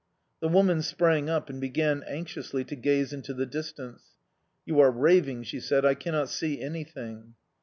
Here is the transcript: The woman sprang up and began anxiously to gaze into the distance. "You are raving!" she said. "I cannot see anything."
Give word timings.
The 0.39 0.47
woman 0.49 0.81
sprang 0.81 1.29
up 1.29 1.47
and 1.47 1.61
began 1.61 2.01
anxiously 2.07 2.63
to 2.63 2.75
gaze 2.75 3.13
into 3.13 3.35
the 3.35 3.45
distance. 3.45 4.01
"You 4.65 4.79
are 4.79 4.89
raving!" 4.89 5.43
she 5.43 5.59
said. 5.59 5.85
"I 5.85 5.93
cannot 5.93 6.27
see 6.29 6.59
anything." 6.59 7.35